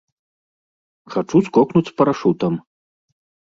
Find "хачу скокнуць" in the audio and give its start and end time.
1.17-1.87